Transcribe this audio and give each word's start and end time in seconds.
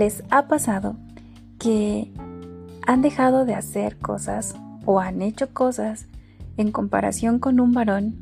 les 0.00 0.24
ha 0.30 0.48
pasado 0.48 0.96
que 1.58 2.10
han 2.86 3.02
dejado 3.02 3.44
de 3.44 3.54
hacer 3.54 3.98
cosas 3.98 4.54
o 4.86 4.98
han 4.98 5.20
hecho 5.20 5.52
cosas 5.52 6.06
en 6.56 6.72
comparación 6.72 7.38
con 7.38 7.60
un 7.60 7.72
varón 7.72 8.16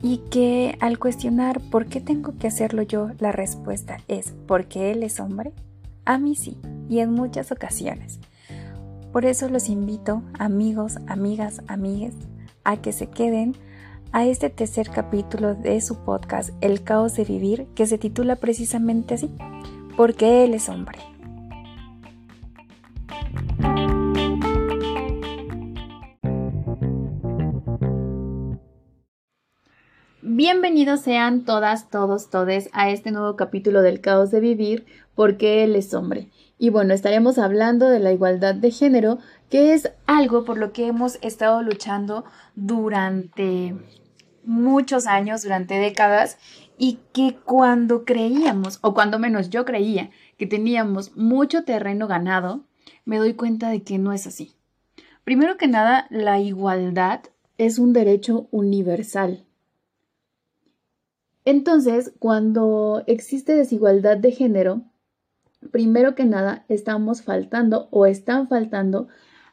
y 0.00 0.18
que 0.30 0.78
al 0.78 1.00
cuestionar 1.00 1.60
por 1.60 1.86
qué 1.86 2.00
tengo 2.00 2.38
que 2.38 2.46
hacerlo 2.46 2.82
yo, 2.82 3.10
la 3.18 3.32
respuesta 3.32 3.96
es 4.06 4.34
porque 4.46 4.92
él 4.92 5.02
es 5.02 5.18
hombre? 5.18 5.52
A 6.04 6.16
mí 6.16 6.36
sí, 6.36 6.58
y 6.88 7.00
en 7.00 7.10
muchas 7.10 7.50
ocasiones. 7.50 8.20
Por 9.12 9.24
eso 9.24 9.48
los 9.48 9.68
invito, 9.68 10.22
amigos, 10.38 10.98
amigas, 11.08 11.60
amigues, 11.66 12.14
a 12.62 12.76
que 12.76 12.92
se 12.92 13.08
queden 13.08 13.56
a 14.12 14.26
este 14.26 14.48
tercer 14.48 14.90
capítulo 14.90 15.56
de 15.56 15.80
su 15.80 15.96
podcast 16.04 16.50
El 16.60 16.84
caos 16.84 17.16
de 17.16 17.24
vivir, 17.24 17.66
que 17.74 17.84
se 17.84 17.98
titula 17.98 18.36
precisamente 18.36 19.14
así, 19.14 19.28
porque 19.96 20.44
él 20.44 20.54
es 20.54 20.68
hombre. 20.68 20.98
Bienvenidos 30.22 31.00
sean 31.00 31.44
todas, 31.44 31.90
todos, 31.90 32.28
todes 32.28 32.68
a 32.72 32.90
este 32.90 33.12
nuevo 33.12 33.36
capítulo 33.36 33.82
del 33.82 34.00
caos 34.00 34.30
de 34.30 34.40
vivir 34.40 34.84
porque 35.14 35.62
él 35.62 35.76
es 35.76 35.94
hombre. 35.94 36.28
Y 36.58 36.70
bueno, 36.70 36.92
estaremos 36.92 37.38
hablando 37.38 37.88
de 37.88 38.00
la 38.00 38.12
igualdad 38.12 38.54
de 38.54 38.70
género, 38.70 39.18
que 39.48 39.74
es 39.74 39.92
algo 40.06 40.44
por 40.44 40.58
lo 40.58 40.72
que 40.72 40.86
hemos 40.86 41.18
estado 41.22 41.62
luchando 41.62 42.24
durante 42.56 43.76
muchos 44.44 45.06
años, 45.06 45.42
durante 45.42 45.78
décadas, 45.78 46.38
y 46.78 46.98
que 47.12 47.36
cuando 47.44 48.04
creíamos, 48.04 48.78
o 48.82 48.94
cuando 48.94 49.18
menos 49.18 49.50
yo 49.50 49.64
creía, 49.64 50.10
que 50.36 50.46
teníamos 50.46 51.16
mucho 51.16 51.64
terreno 51.64 52.06
ganado, 52.06 52.64
me 53.04 53.18
doy 53.18 53.34
cuenta 53.34 53.70
de 53.70 53.82
que 53.82 53.98
no 53.98 54.12
es 54.12 54.26
así. 54.26 54.54
Primero 55.24 55.56
que 55.56 55.68
nada, 55.68 56.06
la 56.10 56.40
igualdad 56.40 57.20
es 57.56 57.78
un 57.78 57.92
derecho 57.92 58.48
universal 58.50 59.46
entonces, 61.44 62.12
cuando 62.18 63.02
existe 63.06 63.54
desigualdad 63.54 64.16
de 64.16 64.32
género, 64.32 64.82
primero 65.70 66.14
que 66.14 66.24
nada 66.24 66.64
estamos 66.68 67.22
faltando 67.22 67.88
o 67.90 68.06
están 68.06 68.48
faltando 68.48 69.08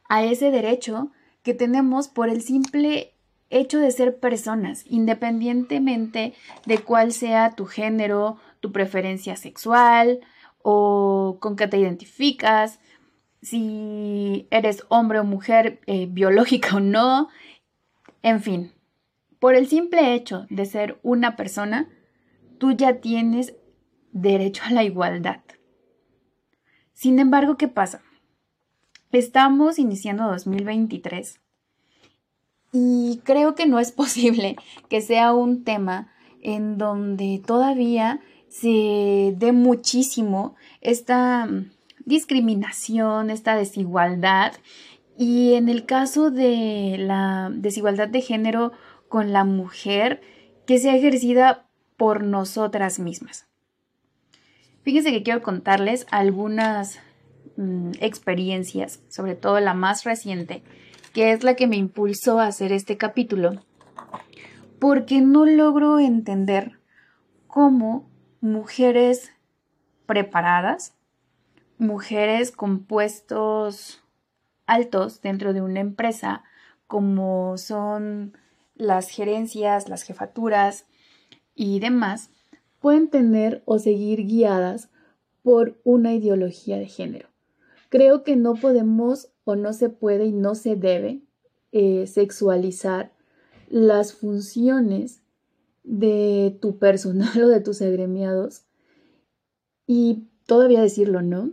a 0.08 0.24
ese 0.24 0.52
derecho 0.52 1.12
que 1.44 1.54
tenemos 1.54 2.08
por 2.08 2.30
el 2.30 2.42
simple 2.42 3.11
hecho 3.52 3.80
de 3.80 3.92
ser 3.92 4.20
personas, 4.20 4.84
independientemente 4.88 6.34
de 6.66 6.80
cuál 6.80 7.12
sea 7.12 7.52
tu 7.52 7.66
género, 7.66 8.38
tu 8.60 8.72
preferencia 8.72 9.36
sexual 9.36 10.22
o 10.64 11.38
con 11.40 11.56
qué 11.56 11.68
te 11.68 11.78
identificas, 11.78 12.80
si 13.42 14.48
eres 14.52 14.86
hombre 14.90 15.20
o 15.20 15.24
mujer 15.24 15.82
eh, 15.88 16.08
biológica 16.10 16.78
o 16.78 16.80
no, 16.80 17.30
en 18.24 18.42
fin, 18.42 18.72
por 19.40 19.56
el 19.56 19.68
simple 19.68 20.14
hecho 20.14 20.46
de 20.50 20.66
ser 20.66 21.00
una 21.02 21.36
persona, 21.36 21.90
tú 22.60 22.72
ya 22.72 23.02
tienes 23.02 23.56
derecho 24.12 24.64
a 24.66 24.72
la 24.72 24.84
igualdad. 24.84 25.42
Sin 26.94 27.18
embargo, 27.18 27.58
¿qué 27.58 27.68
pasa? 27.68 28.02
Estamos 29.12 29.80
iniciando 29.80 30.28
2023 30.28 31.41
y 32.72 33.22
creo 33.24 33.56
que 33.56 33.66
no 33.66 33.80
es 33.80 33.92
posible 34.04 34.56
que 34.90 35.02
sea 35.02 35.34
un 35.34 35.64
tema 35.64 36.12
en 36.42 36.78
donde 36.78 37.42
todavía 37.46 38.20
se 38.50 39.34
dé 39.38 39.52
muchísimo 39.52 40.56
esta 40.82 41.48
discriminación, 42.06 43.30
esta 43.30 43.56
desigualdad. 43.56 44.54
Y 45.18 45.54
en 45.54 45.70
el 45.70 45.86
caso 45.86 46.32
de 46.32 46.96
la 47.00 47.50
desigualdad 47.54 48.08
de 48.08 48.22
género, 48.22 48.72
con 49.08 49.34
la 49.34 49.44
mujer 49.44 50.22
que 50.66 50.80
sea 50.80 50.96
ejercida 50.96 51.68
por 51.98 52.24
nosotras 52.24 52.98
mismas. 52.98 53.46
Fíjense 54.84 55.12
que 55.12 55.22
quiero 55.22 55.44
contarles 55.44 56.08
algunas 56.10 56.98
mm, 57.58 57.92
experiencias, 58.00 59.02
sobre 59.10 59.36
todo 59.36 59.60
la 59.60 59.74
más 59.74 60.06
reciente, 60.06 60.64
que 61.14 61.32
es 61.32 61.44
la 61.44 61.56
que 61.56 61.68
me 61.68 61.76
impulsó 61.76 62.40
a 62.40 62.48
hacer 62.48 62.72
este 62.72 62.98
capítulo, 62.98 63.64
porque 64.80 65.22
no 65.22 65.46
logro 65.46 66.00
entender 66.00 66.80
cómo 67.48 68.10
mujeres 68.40 69.32
preparadas, 70.06 70.96
mujeres 71.78 72.52
con 72.52 72.86
puestos 72.86 74.04
altos 74.66 75.22
dentro 75.22 75.54
de 75.54 75.62
una 75.62 75.80
empresa, 75.80 76.44
como 76.88 77.58
son 77.58 78.38
las 78.76 79.10
gerencias, 79.10 79.90
las 79.90 80.04
jefaturas 80.04 80.86
y 81.56 81.80
demás 81.80 82.32
pueden 82.80 83.10
tener 83.10 83.62
o 83.66 83.80
seguir 83.80 84.26
guiadas 84.26 84.90
por 85.44 85.80
una 85.84 86.14
ideología 86.14 86.78
de 86.78 86.88
género. 86.88 87.30
Creo 87.90 88.24
que 88.24 88.36
no 88.36 88.56
podemos 88.56 89.30
no 89.56 89.74
se 89.74 89.90
puede 89.90 90.26
y 90.26 90.32
no 90.32 90.56
se 90.56 90.76
debe 90.76 91.22
eh, 91.72 92.08
sexualizar 92.08 93.14
las 93.70 94.14
funciones 94.14 95.22
de 95.84 96.58
tu 96.62 96.78
personal 96.78 97.30
o 97.44 97.48
de 97.48 97.62
tus 97.62 97.82
agremiados 97.82 98.64
y 99.88 100.28
todavía 100.46 100.82
decirlo, 100.82 101.22
¿no? 101.22 101.52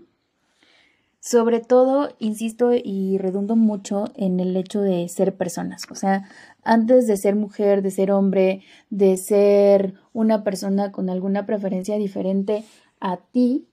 Sobre 1.20 1.60
todo, 1.60 2.14
insisto 2.18 2.70
y 2.72 3.18
redundo 3.18 3.56
mucho 3.56 4.04
en 4.14 4.40
el 4.40 4.56
hecho 4.56 4.80
de 4.80 5.08
ser 5.08 5.36
personas. 5.36 5.82
O 5.90 5.94
sea, 5.94 6.28
antes 6.62 7.06
de 7.06 7.16
ser 7.16 7.34
mujer, 7.34 7.82
de 7.82 7.90
ser 7.90 8.12
hombre, 8.12 8.62
de 8.88 9.16
ser 9.16 9.94
una 10.12 10.44
persona 10.44 10.92
con 10.92 11.10
alguna 11.10 11.44
preferencia 11.44 11.96
diferente 11.96 12.64
a 13.00 13.18
ti, 13.18 13.68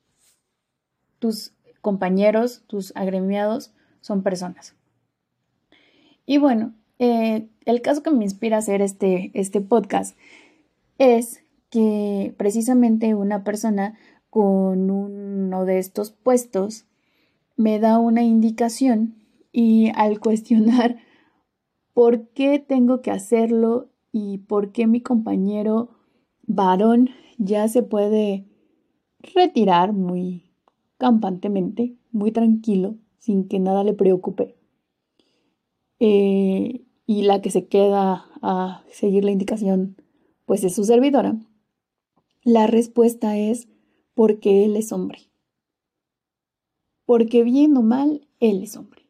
tus 1.19 1.53
compañeros, 1.81 2.63
tus 2.68 2.92
agremiados, 2.96 3.74
son 4.06 4.22
personas. 4.22 4.76
Y 6.28 6.38
bueno, 6.38 6.76
eh, 7.00 7.50
el 7.66 7.82
caso 7.82 8.04
que 8.04 8.12
me 8.12 8.24
inspira 8.24 8.58
a 8.58 8.60
hacer 8.60 8.84
este, 8.84 9.32
este 9.34 9.62
podcast 9.62 10.16
es 11.00 11.44
que 11.72 12.36
precisamente 12.38 13.16
una 13.16 13.44
persona 13.44 13.98
con 14.30 14.92
uno 14.92 15.66
de 15.66 15.80
estos 15.80 16.12
puestos 16.12 16.86
me 17.58 17.80
da 17.80 17.98
una 17.98 18.22
indicación 18.22 19.16
y 19.52 19.92
al 19.96 20.20
cuestionar 20.26 20.98
por 21.96 22.28
qué 22.30 22.60
tengo 22.60 23.02
que 23.02 23.10
hacerlo 23.10 23.90
y 24.12 24.38
por 24.38 24.72
qué 24.72 24.86
mi 24.86 25.02
compañero 25.02 25.90
varón 26.44 27.10
ya 27.40 27.68
se 27.70 27.82
puede 27.82 28.46
retirar 29.34 29.94
muy 29.94 30.52
campantemente, 31.00 31.98
muy 32.12 32.32
tranquilo, 32.32 33.00
sin 33.25 33.47
que 33.47 33.59
nada 33.59 33.84
le 33.84 33.94
preocupe. 33.94 34.56
Eh, 36.00 36.86
y 37.08 37.22
la 37.24 37.41
que 37.41 37.52
se 37.52 37.68
queda 37.68 38.25
a 38.41 38.84
seguir 38.91 39.24
la 39.24 39.31
indicación, 39.31 39.97
pues 40.46 40.63
es 40.63 40.75
su 40.75 40.84
servidora. 40.84 41.38
La 42.44 42.68
respuesta 42.68 43.38
es 43.38 43.68
porque 44.13 44.66
él 44.66 44.75
es 44.75 44.91
hombre 44.91 45.19
porque 47.06 47.44
bien 47.44 47.78
o 47.78 47.81
mal, 47.81 48.27
él 48.39 48.63
es 48.63 48.75
hombre. 48.75 49.07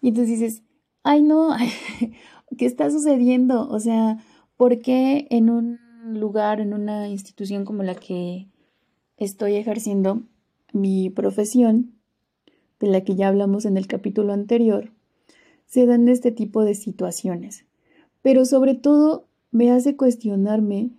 Y 0.00 0.08
entonces 0.08 0.40
dices, 0.40 0.62
ay 1.02 1.22
no, 1.22 1.50
¿qué 2.58 2.66
está 2.66 2.90
sucediendo? 2.90 3.68
O 3.68 3.78
sea, 3.78 4.18
¿por 4.56 4.80
qué 4.80 5.26
en 5.30 5.50
un 5.50 5.78
lugar, 6.04 6.60
en 6.60 6.72
una 6.72 7.08
institución 7.08 7.64
como 7.64 7.82
la 7.82 7.94
que 7.94 8.48
estoy 9.16 9.54
ejerciendo 9.54 10.22
mi 10.72 11.10
profesión, 11.10 11.99
de 12.80 12.88
la 12.88 13.02
que 13.02 13.14
ya 13.14 13.28
hablamos 13.28 13.64
en 13.64 13.76
el 13.76 13.86
capítulo 13.86 14.32
anterior, 14.32 14.90
se 15.66 15.86
dan 15.86 16.08
este 16.08 16.32
tipo 16.32 16.64
de 16.64 16.74
situaciones? 16.74 17.64
Pero 18.22 18.44
sobre 18.44 18.74
todo 18.74 19.26
me 19.52 19.70
hace 19.70 19.96
cuestionarme 19.96 20.90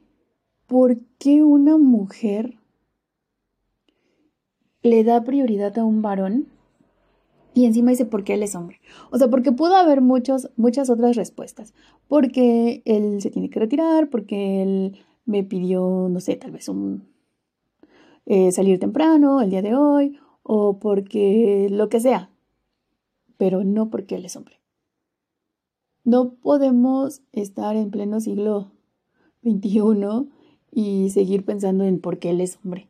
por 0.67 0.99
qué 1.17 1.43
una 1.43 1.77
mujer 1.77 2.55
le 4.83 5.03
da 5.03 5.23
prioridad 5.23 5.77
a 5.77 5.85
un 5.85 6.01
varón 6.01 6.47
y 7.53 7.65
encima 7.65 7.91
dice 7.91 8.05
por 8.05 8.23
qué 8.23 8.35
él 8.35 8.43
es 8.43 8.55
hombre. 8.55 8.79
O 9.11 9.17
sea, 9.17 9.29
porque 9.29 9.51
pudo 9.51 9.75
haber 9.75 10.01
muchos, 10.01 10.49
muchas 10.55 10.89
otras 10.89 11.15
respuestas. 11.15 11.73
Porque 12.07 12.81
él 12.85 13.21
se 13.21 13.29
tiene 13.29 13.49
que 13.49 13.59
retirar, 13.59 14.09
porque 14.09 14.63
él 14.63 14.97
me 15.25 15.43
pidió, 15.43 16.07
no 16.09 16.19
sé, 16.19 16.35
tal 16.37 16.51
vez 16.51 16.69
un 16.69 17.03
eh, 18.25 18.51
salir 18.51 18.79
temprano 18.79 19.41
el 19.41 19.49
día 19.49 19.61
de 19.61 19.75
hoy, 19.75 20.17
o 20.43 20.79
porque 20.79 21.67
lo 21.69 21.89
que 21.89 21.99
sea. 21.99 22.29
Pero 23.37 23.63
no 23.63 23.89
porque 23.89 24.15
él 24.15 24.25
es 24.25 24.35
hombre. 24.35 24.61
No 26.03 26.33
podemos 26.35 27.21
estar 27.31 27.75
en 27.75 27.91
pleno 27.91 28.19
siglo 28.19 28.71
XXI 29.43 30.29
y 30.71 31.09
seguir 31.09 31.45
pensando 31.45 31.83
en 31.83 31.99
por 31.99 32.19
qué 32.19 32.31
él 32.31 32.41
es 32.41 32.59
hombre. 32.63 32.87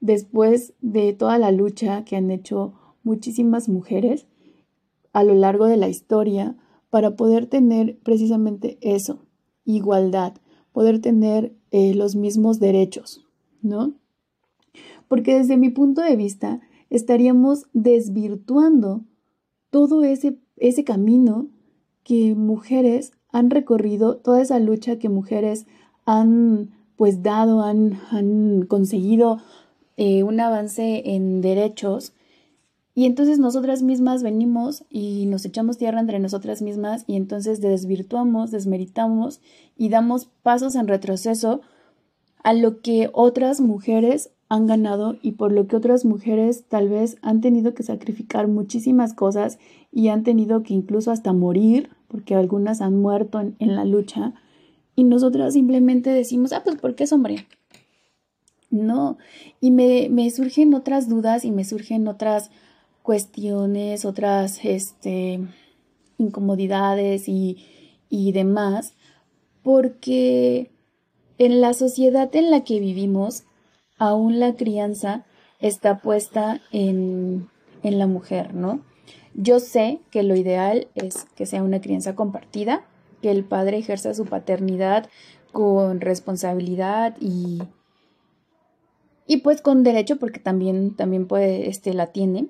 después 0.00 0.74
de 0.80 1.12
toda 1.12 1.38
la 1.38 1.50
lucha 1.50 2.04
que 2.04 2.14
han 2.14 2.30
hecho 2.30 2.74
muchísimas 3.02 3.68
mujeres 3.68 4.26
a 5.12 5.24
lo 5.24 5.34
largo 5.34 5.66
de 5.66 5.76
la 5.76 5.88
historia 5.88 6.56
para 6.90 7.16
poder 7.16 7.46
tener 7.46 7.98
precisamente 7.98 8.78
eso, 8.80 9.18
igualdad, 9.64 10.34
poder 10.72 11.00
tener 11.00 11.52
eh, 11.70 11.94
los 11.94 12.14
mismos 12.14 12.60
derechos, 12.60 13.26
¿no? 13.62 13.94
Porque 15.08 15.34
desde 15.34 15.56
mi 15.56 15.70
punto 15.70 16.02
de 16.02 16.16
vista 16.16 16.60
estaríamos 16.90 17.66
desvirtuando 17.72 19.02
todo 19.70 20.04
ese, 20.04 20.38
ese 20.56 20.84
camino 20.84 21.48
que 22.02 22.34
mujeres 22.34 23.12
han 23.30 23.50
recorrido, 23.50 24.16
toda 24.16 24.40
esa 24.40 24.58
lucha 24.58 24.98
que 24.98 25.08
mujeres 25.08 25.66
han 26.06 26.70
pues 26.96 27.22
dado, 27.22 27.62
han, 27.62 28.00
han 28.10 28.66
conseguido 28.66 29.38
eh, 29.96 30.22
un 30.22 30.40
avance 30.40 31.14
en 31.14 31.40
derechos. 31.40 32.12
Y 32.94 33.04
entonces 33.04 33.38
nosotras 33.38 33.82
mismas 33.82 34.24
venimos 34.24 34.84
y 34.90 35.26
nos 35.26 35.44
echamos 35.44 35.78
tierra 35.78 36.00
entre 36.00 36.18
nosotras 36.18 36.62
mismas 36.62 37.04
y 37.06 37.14
entonces 37.14 37.60
desvirtuamos, 37.60 38.50
desmeritamos 38.50 39.40
y 39.76 39.88
damos 39.88 40.26
pasos 40.42 40.74
en 40.74 40.88
retroceso 40.88 41.60
a 42.42 42.52
lo 42.52 42.80
que 42.80 43.10
otras 43.12 43.60
mujeres 43.60 44.30
han 44.48 44.66
ganado 44.66 45.16
y 45.22 45.32
por 45.32 45.52
lo 45.52 45.66
que 45.66 45.76
otras 45.76 46.04
mujeres 46.04 46.64
tal 46.68 46.88
vez 46.88 47.18
han 47.22 47.40
tenido 47.40 47.74
que 47.74 47.82
sacrificar 47.82 48.48
muchísimas 48.48 49.12
cosas 49.12 49.58
y 49.92 50.08
han 50.08 50.22
tenido 50.22 50.62
que 50.62 50.74
incluso 50.74 51.10
hasta 51.10 51.32
morir, 51.32 51.90
porque 52.08 52.34
algunas 52.34 52.80
han 52.80 52.96
muerto 52.96 53.40
en, 53.40 53.76
la 53.76 53.84
lucha, 53.84 54.34
y 54.96 55.04
nosotras 55.04 55.52
simplemente 55.52 56.10
decimos, 56.10 56.52
ah, 56.52 56.62
pues 56.64 56.76
porque 56.76 57.04
es 57.04 57.12
hombre. 57.12 57.46
No, 58.70 59.16
y 59.60 59.70
me, 59.70 60.08
me, 60.10 60.30
surgen 60.30 60.74
otras 60.74 61.08
dudas 61.08 61.44
y 61.44 61.50
me 61.50 61.64
surgen 61.64 62.06
otras 62.06 62.50
cuestiones, 63.02 64.04
otras 64.04 64.62
este, 64.64 65.40
incomodidades 66.18 67.28
y, 67.28 67.64
y 68.10 68.32
demás, 68.32 68.92
porque 69.62 70.70
en 71.38 71.60
la 71.62 71.72
sociedad 71.72 72.34
en 72.34 72.50
la 72.50 72.64
que 72.64 72.80
vivimos 72.80 73.44
aún 73.98 74.40
la 74.40 74.54
crianza 74.54 75.24
está 75.60 75.98
puesta 75.98 76.60
en, 76.72 77.48
en 77.82 77.98
la 77.98 78.06
mujer, 78.06 78.54
¿no? 78.54 78.80
Yo 79.34 79.60
sé 79.60 80.00
que 80.10 80.22
lo 80.22 80.34
ideal 80.34 80.88
es 80.94 81.26
que 81.36 81.46
sea 81.46 81.62
una 81.62 81.80
crianza 81.80 82.14
compartida, 82.14 82.84
que 83.22 83.30
el 83.30 83.44
padre 83.44 83.78
ejerza 83.78 84.14
su 84.14 84.24
paternidad 84.24 85.08
con 85.52 86.00
responsabilidad 86.00 87.16
y, 87.20 87.62
y 89.26 89.38
pues 89.38 89.60
con 89.60 89.82
derecho, 89.82 90.18
porque 90.18 90.40
también, 90.40 90.94
también 90.94 91.26
puede, 91.26 91.68
este, 91.68 91.94
la 91.94 92.08
tiene, 92.08 92.48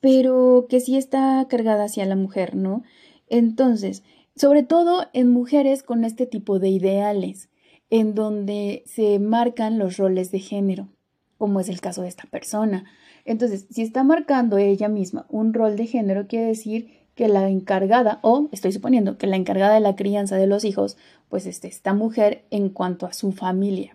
pero 0.00 0.66
que 0.68 0.80
sí 0.80 0.96
está 0.96 1.46
cargada 1.48 1.84
hacia 1.84 2.06
la 2.06 2.16
mujer, 2.16 2.56
¿no? 2.56 2.82
Entonces, 3.28 4.02
sobre 4.34 4.62
todo 4.62 5.06
en 5.12 5.30
mujeres 5.30 5.82
con 5.82 6.04
este 6.04 6.26
tipo 6.26 6.58
de 6.58 6.68
ideales, 6.68 7.48
en 7.92 8.14
donde 8.14 8.84
se 8.86 9.18
marcan 9.18 9.78
los 9.78 9.98
roles 9.98 10.32
de 10.32 10.38
género, 10.38 10.88
como 11.36 11.60
es 11.60 11.68
el 11.68 11.82
caso 11.82 12.00
de 12.00 12.08
esta 12.08 12.24
persona. 12.24 12.86
Entonces, 13.26 13.66
si 13.68 13.82
está 13.82 14.02
marcando 14.02 14.56
ella 14.56 14.88
misma 14.88 15.26
un 15.28 15.52
rol 15.52 15.76
de 15.76 15.86
género, 15.86 16.26
quiere 16.26 16.46
decir 16.46 16.90
que 17.14 17.28
la 17.28 17.50
encargada, 17.50 18.18
o 18.22 18.48
estoy 18.50 18.72
suponiendo 18.72 19.18
que 19.18 19.26
la 19.26 19.36
encargada 19.36 19.74
de 19.74 19.80
la 19.80 19.94
crianza 19.94 20.36
de 20.36 20.46
los 20.46 20.64
hijos, 20.64 20.96
pues 21.28 21.44
es 21.44 21.62
esta 21.66 21.92
mujer 21.92 22.46
en 22.50 22.70
cuanto 22.70 23.04
a 23.04 23.12
su 23.12 23.30
familia. 23.30 23.94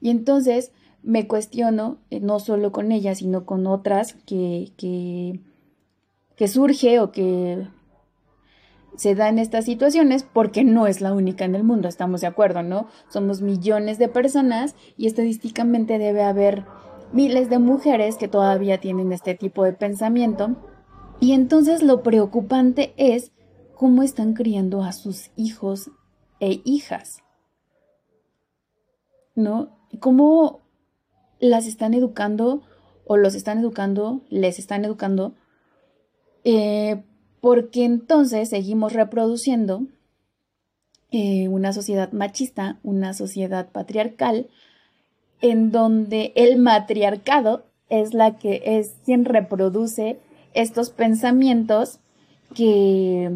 Y 0.00 0.08
entonces 0.08 0.72
me 1.02 1.26
cuestiono, 1.28 1.98
eh, 2.08 2.20
no 2.20 2.40
solo 2.40 2.72
con 2.72 2.92
ella, 2.92 3.14
sino 3.14 3.44
con 3.44 3.66
otras 3.66 4.14
que, 4.24 4.72
que, 4.78 5.40
que 6.34 6.48
surge 6.48 6.98
o 6.98 7.12
que 7.12 7.66
se 8.96 9.14
da 9.14 9.28
en 9.28 9.38
estas 9.38 9.64
situaciones 9.64 10.22
porque 10.22 10.64
no 10.64 10.86
es 10.86 11.00
la 11.00 11.12
única 11.12 11.44
en 11.44 11.54
el 11.54 11.64
mundo, 11.64 11.88
estamos 11.88 12.20
de 12.20 12.26
acuerdo, 12.26 12.62
¿no? 12.62 12.88
Somos 13.08 13.40
millones 13.40 13.98
de 13.98 14.08
personas 14.08 14.74
y 14.96 15.06
estadísticamente 15.06 15.98
debe 15.98 16.22
haber 16.22 16.64
miles 17.12 17.48
de 17.48 17.58
mujeres 17.58 18.16
que 18.16 18.28
todavía 18.28 18.80
tienen 18.80 19.12
este 19.12 19.34
tipo 19.34 19.64
de 19.64 19.72
pensamiento. 19.72 20.56
Y 21.20 21.32
entonces 21.32 21.82
lo 21.82 22.02
preocupante 22.02 22.92
es 22.96 23.32
cómo 23.74 24.02
están 24.02 24.34
criando 24.34 24.82
a 24.82 24.92
sus 24.92 25.30
hijos 25.36 25.90
e 26.40 26.60
hijas. 26.64 27.22
¿No? 29.34 29.76
Cómo 30.00 30.62
las 31.40 31.66
están 31.66 31.94
educando 31.94 32.62
o 33.06 33.16
los 33.16 33.34
están 33.34 33.58
educando, 33.58 34.22
les 34.28 34.58
están 34.58 34.84
educando 34.84 35.34
eh, 36.44 37.04
porque 37.44 37.84
entonces 37.84 38.48
seguimos 38.48 38.94
reproduciendo 38.94 39.82
eh, 41.10 41.46
una 41.48 41.74
sociedad 41.74 42.10
machista, 42.10 42.78
una 42.82 43.12
sociedad 43.12 43.68
patriarcal, 43.70 44.48
en 45.42 45.70
donde 45.70 46.32
el 46.36 46.56
matriarcado 46.56 47.66
es 47.90 48.14
la 48.14 48.38
que 48.38 48.62
es 48.64 48.94
quien 49.04 49.26
reproduce 49.26 50.18
estos 50.54 50.88
pensamientos 50.88 51.98
que 52.54 53.30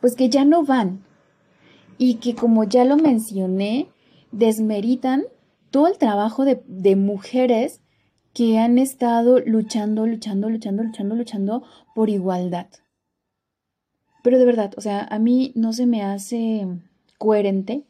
pues 0.00 0.16
que 0.16 0.28
ya 0.28 0.44
no 0.44 0.64
van 0.64 1.04
y 1.98 2.14
que 2.14 2.34
como 2.34 2.64
ya 2.64 2.84
lo 2.84 2.96
mencioné 2.96 3.86
desmeritan 4.32 5.22
todo 5.70 5.86
el 5.86 5.98
trabajo 5.98 6.44
de, 6.44 6.64
de 6.66 6.96
mujeres 6.96 7.80
que 8.34 8.58
han 8.58 8.78
estado 8.78 9.38
luchando, 9.38 10.04
luchando, 10.04 10.50
luchando, 10.50 10.82
luchando, 10.82 11.14
luchando 11.14 11.62
por 11.94 12.10
igualdad. 12.10 12.66
Pero 14.26 14.40
de 14.40 14.44
verdad, 14.44 14.72
o 14.76 14.80
sea, 14.80 15.04
a 15.08 15.20
mí 15.20 15.52
no 15.54 15.72
se 15.72 15.86
me 15.86 16.02
hace 16.02 16.66
coherente 17.16 17.84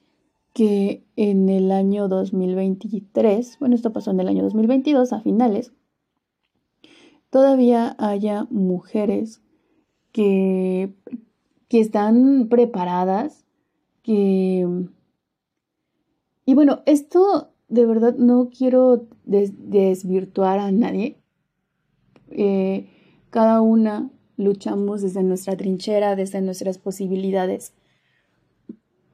que 0.52 1.02
en 1.16 1.48
el 1.48 1.72
año 1.72 2.08
2023, 2.08 3.58
bueno, 3.58 3.74
esto 3.74 3.90
pasó 3.94 4.10
en 4.10 4.20
el 4.20 4.28
año 4.28 4.42
2022 4.42 5.14
a 5.14 5.22
finales, 5.22 5.72
todavía 7.30 7.96
haya 7.98 8.46
mujeres 8.50 9.40
que, 10.12 10.92
que 11.68 11.80
están 11.80 12.48
preparadas, 12.50 13.46
que... 14.02 14.68
Y 16.44 16.52
bueno, 16.52 16.82
esto 16.84 17.48
de 17.68 17.86
verdad 17.86 18.14
no 18.16 18.50
quiero 18.50 19.06
desvirtuar 19.24 20.58
a 20.58 20.70
nadie. 20.70 21.16
Eh, 22.28 22.90
cada 23.30 23.62
una 23.62 24.10
luchamos 24.36 25.02
desde 25.02 25.22
nuestra 25.22 25.56
trinchera, 25.56 26.16
desde 26.16 26.40
nuestras 26.40 26.78
posibilidades. 26.78 27.72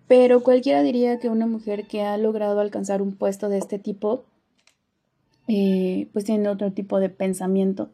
Pero 0.09 0.43
cualquiera 0.43 0.83
diría 0.83 1.19
que 1.19 1.29
una 1.29 1.47
mujer 1.47 1.87
que 1.87 2.03
ha 2.03 2.17
logrado 2.19 2.61
alcanzar 2.61 3.01
un 3.01 3.17
puesto 3.17 3.49
de 3.49 3.59
este 3.59 3.79
tipo, 3.79 4.25
eh, 5.49 6.09
pues 6.13 6.25
tiene 6.25 6.49
otro 6.49 6.73
tipo 6.73 7.01
de 7.01 7.09
pensamiento. 7.09 7.91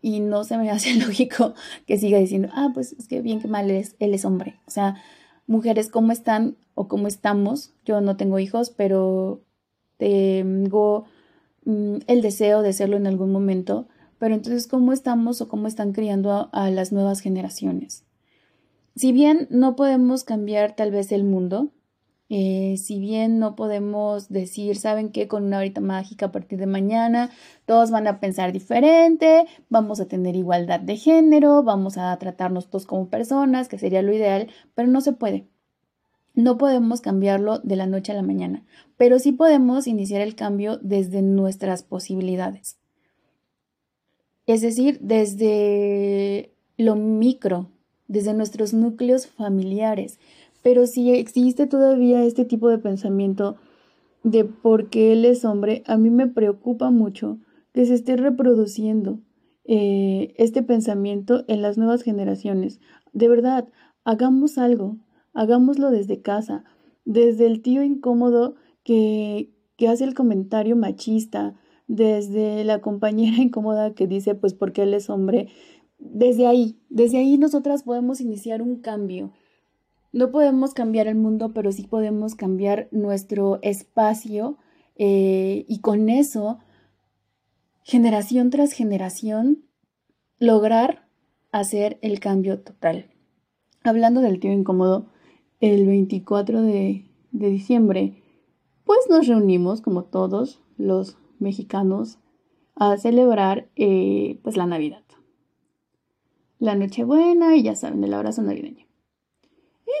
Y 0.00 0.20
no 0.20 0.44
se 0.44 0.56
me 0.56 0.70
hace 0.70 0.94
lógico 0.94 1.54
que 1.86 1.98
siga 1.98 2.18
diciendo, 2.18 2.48
ah, 2.52 2.70
pues 2.72 2.92
es 2.92 3.08
que 3.08 3.20
bien 3.20 3.40
que 3.40 3.48
mal 3.48 3.70
es, 3.70 3.96
él 3.98 4.14
es 4.14 4.24
hombre. 4.24 4.58
O 4.66 4.70
sea, 4.70 4.96
mujeres, 5.46 5.90
¿cómo 5.90 6.12
están 6.12 6.56
o 6.74 6.88
cómo 6.88 7.08
estamos? 7.08 7.72
Yo 7.84 8.00
no 8.00 8.16
tengo 8.16 8.38
hijos, 8.38 8.70
pero 8.70 9.42
tengo 9.98 11.04
mm, 11.64 11.96
el 12.06 12.22
deseo 12.22 12.62
de 12.62 12.72
serlo 12.72 12.96
en 12.96 13.06
algún 13.06 13.32
momento 13.32 13.88
pero 14.18 14.34
entonces, 14.34 14.66
¿cómo 14.66 14.92
estamos 14.92 15.40
o 15.40 15.48
cómo 15.48 15.66
están 15.66 15.92
criando 15.92 16.48
a, 16.52 16.70
las 16.70 16.92
nuevas 16.92 17.20
generaciones? 17.20 18.04
Si 18.94 19.12
bien 19.12 19.46
no 19.50 19.76
podemos 19.76 20.24
cambiar 20.24 20.74
tal 20.74 20.90
vez 20.90 21.12
el 21.12 21.24
mundo, 21.24 21.70
eh, 22.28 22.76
si 22.78 22.98
bien 22.98 23.38
no 23.38 23.54
podemos 23.54 24.30
decir, 24.30 24.76
¿saben 24.76 25.10
qué? 25.10 25.28
Con 25.28 25.44
una 25.44 25.58
horita 25.58 25.80
mágica 25.80 26.26
a 26.26 26.32
partir 26.32 26.58
de 26.58 26.66
mañana, 26.66 27.30
todos 27.66 27.90
van 27.90 28.06
a 28.06 28.18
pensar 28.20 28.52
diferente, 28.52 29.46
vamos 29.68 30.00
a 30.00 30.06
tener 30.06 30.34
igualdad 30.34 30.80
de 30.80 30.96
género, 30.96 31.62
vamos 31.62 31.98
a 31.98 32.16
tratarnos 32.18 32.68
todos 32.68 32.86
como 32.86 33.08
personas, 33.08 33.68
que 33.68 33.78
sería 33.78 34.02
lo 34.02 34.12
ideal, 34.12 34.48
pero 34.74 34.88
no 34.88 35.02
se 35.02 35.12
puede. 35.12 35.46
No 36.34 36.58
podemos 36.58 37.00
cambiarlo 37.00 37.60
de 37.60 37.76
la 37.76 37.86
noche 37.86 38.12
a 38.12 38.16
la 38.16 38.22
mañana, 38.22 38.64
pero 38.96 39.18
sí 39.18 39.32
podemos 39.32 39.86
iniciar 39.86 40.20
el 40.20 40.34
cambio 40.34 40.78
desde 40.78 41.22
nuestras 41.22 41.82
posibilidades. 41.82 42.78
Es 44.46 44.60
decir, 44.60 44.98
desde 45.00 46.52
lo 46.76 46.94
micro, 46.94 47.68
desde 48.06 48.34
nuestros 48.34 48.72
núcleos 48.72 49.26
familiares. 49.26 50.18
Pero 50.62 50.86
si 50.86 51.10
existe 51.10 51.66
todavía 51.66 52.24
este 52.24 52.44
tipo 52.44 52.68
de 52.68 52.78
pensamiento 52.78 53.56
de 54.22 54.44
por 54.44 54.88
qué 54.88 55.12
él 55.12 55.24
es 55.24 55.44
hombre, 55.44 55.82
a 55.86 55.96
mí 55.96 56.10
me 56.10 56.26
preocupa 56.26 56.90
mucho 56.90 57.38
que 57.72 57.86
se 57.86 57.94
esté 57.94 58.16
reproduciendo 58.16 59.18
eh, 59.64 60.34
este 60.38 60.62
pensamiento 60.62 61.44
en 61.48 61.62
las 61.62 61.76
nuevas 61.76 62.02
generaciones. 62.02 62.80
De 63.12 63.28
verdad, 63.28 63.68
hagamos 64.04 64.58
algo, 64.58 64.96
hagámoslo 65.34 65.90
desde 65.90 66.22
casa, 66.22 66.64
desde 67.04 67.46
el 67.46 67.62
tío 67.62 67.82
incómodo 67.82 68.54
que 68.84 69.50
hace 69.88 70.04
el 70.04 70.14
comentario 70.14 70.76
machista, 70.76 71.54
desde 71.86 72.64
la 72.64 72.80
compañera 72.80 73.36
incómoda 73.42 73.94
que 73.94 74.06
dice 74.06 74.34
pues 74.34 74.54
porque 74.54 74.82
él 74.82 74.94
es 74.94 75.10
hombre, 75.10 75.48
desde 75.98 76.46
ahí, 76.46 76.78
desde 76.88 77.18
ahí 77.18 77.38
nosotras 77.38 77.82
podemos 77.82 78.20
iniciar 78.20 78.62
un 78.62 78.80
cambio. 78.80 79.32
No 80.12 80.30
podemos 80.30 80.72
cambiar 80.72 81.08
el 81.08 81.16
mundo, 81.16 81.52
pero 81.52 81.72
sí 81.72 81.86
podemos 81.86 82.34
cambiar 82.34 82.88
nuestro 82.90 83.58
espacio 83.62 84.56
eh, 84.96 85.64
y 85.68 85.80
con 85.80 86.08
eso, 86.08 86.58
generación 87.82 88.50
tras 88.50 88.72
generación, 88.72 89.64
lograr 90.38 91.06
hacer 91.52 91.98
el 92.02 92.20
cambio 92.20 92.60
total. 92.60 93.10
Hablando 93.84 94.20
del 94.20 94.40
tío 94.40 94.52
incómodo, 94.52 95.06
el 95.60 95.86
24 95.86 96.62
de, 96.62 97.06
de 97.32 97.50
diciembre, 97.50 98.22
pues 98.84 99.00
nos 99.08 99.26
reunimos 99.26 99.80
como 99.80 100.04
todos 100.04 100.60
los 100.76 101.18
mexicanos 101.38 102.18
a 102.74 102.96
celebrar 102.96 103.68
eh, 103.76 104.38
pues 104.42 104.56
la 104.56 104.66
Navidad. 104.66 105.02
La 106.58 106.74
Nochebuena 106.74 107.56
y 107.56 107.62
ya 107.62 107.74
saben, 107.74 108.02
el 108.04 108.14
abrazo 108.14 108.42
navideño. 108.42 108.86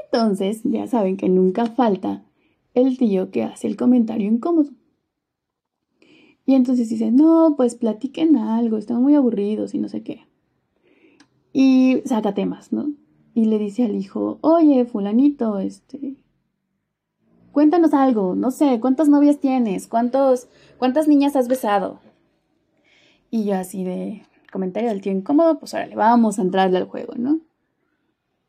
Entonces, 0.04 0.62
ya 0.64 0.86
saben 0.86 1.16
que 1.16 1.28
nunca 1.28 1.66
falta 1.66 2.24
el 2.74 2.98
tío 2.98 3.30
que 3.30 3.42
hace 3.42 3.66
el 3.66 3.76
comentario 3.76 4.28
incómodo. 4.28 4.70
Y 6.44 6.54
entonces 6.54 6.88
dice, 6.88 7.10
no, 7.10 7.54
pues 7.56 7.74
platiquen 7.74 8.36
algo, 8.36 8.76
están 8.76 9.02
muy 9.02 9.14
aburridos 9.14 9.74
y 9.74 9.78
no 9.78 9.88
sé 9.88 10.02
qué. 10.02 10.20
Y 11.52 12.02
saca 12.04 12.34
temas, 12.34 12.72
¿no? 12.72 12.92
Y 13.34 13.46
le 13.46 13.58
dice 13.58 13.84
al 13.84 13.96
hijo, 13.96 14.38
oye, 14.42 14.84
fulanito, 14.84 15.58
este, 15.58 16.16
cuéntanos 17.56 17.94
algo, 17.94 18.34
no 18.34 18.50
sé, 18.50 18.80
¿cuántas 18.80 19.08
novias 19.08 19.38
tienes? 19.38 19.86
¿Cuántos, 19.86 20.46
¿Cuántas 20.76 21.08
niñas 21.08 21.36
has 21.36 21.48
besado? 21.48 22.00
Y 23.30 23.46
yo 23.46 23.54
así 23.54 23.82
de 23.82 24.26
comentario 24.52 24.90
del 24.90 25.00
tío 25.00 25.10
incómodo, 25.10 25.58
pues 25.58 25.72
órale, 25.72 25.96
vamos 25.96 26.38
a 26.38 26.42
entrarle 26.42 26.76
al 26.76 26.84
juego, 26.84 27.14
¿no? 27.16 27.40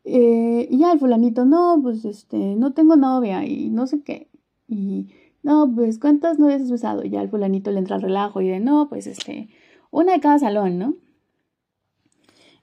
Eh, 0.04 0.68
y 0.70 0.76
ya 0.76 0.92
el 0.92 0.98
fulanito, 0.98 1.46
no, 1.46 1.80
pues 1.82 2.04
este, 2.04 2.36
no 2.36 2.74
tengo 2.74 2.96
novia 2.96 3.46
y 3.46 3.70
no 3.70 3.86
sé 3.86 4.02
qué. 4.02 4.28
Y 4.68 5.08
no, 5.42 5.72
pues 5.74 5.98
¿cuántas 5.98 6.38
novias 6.38 6.60
has 6.60 6.70
besado? 6.70 7.02
Y 7.02 7.08
ya 7.08 7.22
el 7.22 7.30
fulanito 7.30 7.70
le 7.70 7.78
entra 7.78 7.96
al 7.96 8.02
relajo 8.02 8.42
y 8.42 8.48
de, 8.48 8.60
no, 8.60 8.90
pues 8.90 9.06
este, 9.06 9.48
una 9.90 10.12
de 10.12 10.20
cada 10.20 10.38
salón, 10.38 10.78
¿no? 10.78 10.96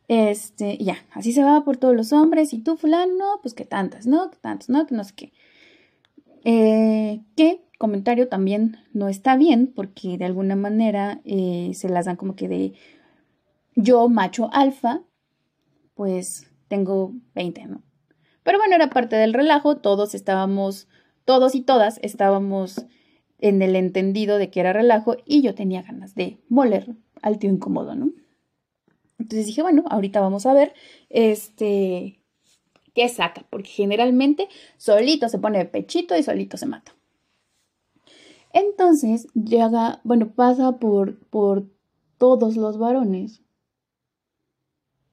Este, 0.07 0.77
ya, 0.77 0.97
así 1.09 1.31
se 1.31 1.43
va 1.43 1.65
por 1.65 1.77
todos 1.77 1.95
los 1.95 2.13
hombres 2.13 2.53
y 2.53 2.59
tú 2.59 2.77
fulano, 2.77 3.39
pues 3.41 3.55
que 3.55 3.65
tantas, 3.65 4.05
¿no? 4.05 4.29
Que 4.29 4.37
tantos, 4.37 4.69
¿no? 4.69 4.85
Que 4.85 4.93
no 4.93 5.03
sé 5.03 5.15
qué. 5.15 5.33
Eh, 6.47 7.23
que 7.35 7.65
comentario 7.79 8.29
también 8.29 8.77
no 8.93 9.09
está 9.09 9.35
bien 9.35 9.65
porque 9.65 10.19
de 10.19 10.25
alguna 10.25 10.55
manera 10.55 11.19
eh, 11.25 11.71
se 11.73 11.89
las 11.89 12.05
dan 12.05 12.15
como 12.17 12.35
que 12.35 12.47
de 12.47 12.73
yo 13.75 14.07
macho 14.09 14.49
alfa, 14.53 15.01
pues 15.95 16.47
tengo 16.67 17.13
20, 17.33 17.65
¿no? 17.65 17.83
Pero 18.43 18.59
bueno, 18.59 18.75
era 18.75 18.91
parte 18.91 19.15
del 19.15 19.33
relajo, 19.33 19.77
todos 19.77 20.13
estábamos, 20.13 20.87
todos 21.25 21.55
y 21.55 21.61
todas 21.61 21.99
estábamos 22.03 22.85
en 23.39 23.63
el 23.63 23.75
entendido 23.75 24.37
de 24.37 24.51
que 24.51 24.59
era 24.59 24.71
relajo 24.71 25.17
y 25.25 25.41
yo 25.41 25.55
tenía 25.55 25.81
ganas 25.81 26.13
de 26.13 26.39
moler 26.47 26.95
al 27.23 27.39
tío 27.39 27.49
incómodo, 27.49 27.95
¿no? 27.95 28.11
Entonces 29.17 29.47
dije, 29.47 29.63
bueno, 29.63 29.83
ahorita 29.89 30.19
vamos 30.21 30.45
a 30.45 30.53
ver, 30.53 30.73
este, 31.09 32.19
qué 32.95 33.09
saca, 33.09 33.45
porque 33.51 33.69
generalmente 33.69 34.47
solito 34.77 35.29
se 35.29 35.37
pone 35.37 35.59
de 35.59 35.65
pechito 35.65 36.17
y 36.17 36.23
solito 36.23 36.57
se 36.57 36.65
mata. 36.65 36.95
Entonces 38.53 39.27
llega, 39.33 39.99
bueno, 40.03 40.31
pasa 40.31 40.79
por, 40.79 41.19
por 41.27 41.67
todos 42.17 42.55
los 42.55 42.79
varones 42.79 43.41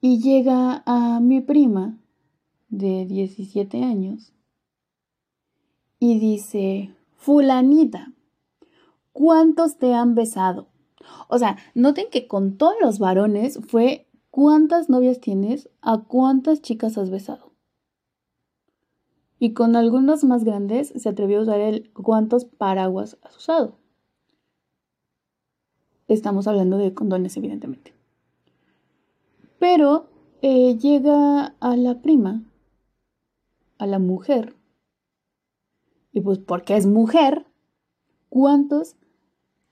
y 0.01 0.21
llega 0.21 0.83
a 0.87 1.21
mi 1.21 1.41
prima 1.41 1.99
de 2.69 3.05
17 3.05 3.83
años 3.83 4.33
y 5.99 6.21
dice, 6.21 6.95
fulanita, 7.17 8.12
¿cuántos 9.12 9.77
te 9.77 9.93
han 9.93 10.15
besado? 10.15 10.69
O 11.29 11.39
sea, 11.39 11.57
noten 11.75 12.07
que 12.12 12.29
con 12.29 12.57
todos 12.57 12.75
los 12.81 13.01
varones 13.01 13.59
fue 13.67 14.07
cuántas 14.31 14.89
novias 14.89 15.21
tienes, 15.21 15.69
a 15.81 15.99
cuántas 15.99 16.62
chicas 16.62 16.97
has 16.97 17.11
besado 17.11 17.52
y 19.43 19.55
con 19.55 19.75
algunos 19.75 20.23
más 20.23 20.45
grandes 20.45 20.93
se 20.95 21.09
atrevió 21.09 21.41
a 21.41 21.43
usar 21.43 21.59
el 21.59 21.91
cuántos 21.95 22.45
paraguas 22.45 23.19
usado. 23.37 23.75
Estamos 26.07 26.47
hablando 26.47 26.79
de 26.79 26.95
condones, 26.95 27.37
evidentemente. 27.37 27.93
Pero 29.59 30.07
eh, 30.43 30.79
llega 30.79 31.57
a 31.59 31.77
la 31.77 32.01
prima, 32.03 32.45
a 33.79 33.89
la 33.89 33.99
mujer, 33.99 34.55
y 36.13 36.21
pues 36.21 36.39
porque 36.39 36.77
es 36.77 36.87
mujer, 36.87 37.45
¿cuántos 38.29 38.95